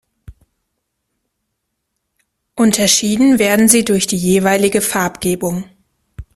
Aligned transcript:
Unterschieden 2.55 3.37
werden 3.37 3.67
sie 3.67 3.85
durch 3.85 4.07
die 4.07 4.17
jeweilige 4.17 4.81
Farbgebung. 4.81 5.65